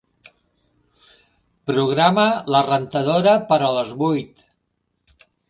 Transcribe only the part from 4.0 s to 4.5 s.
vuit.